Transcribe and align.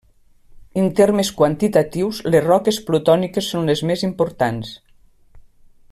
En 0.83 0.87
termes 0.99 1.29
quantitatius, 1.41 2.21
les 2.35 2.43
roques 2.47 2.81
plutòniques 2.89 3.53
són 3.53 3.71
les 3.73 3.87
més 3.91 4.07
importants. 4.11 4.77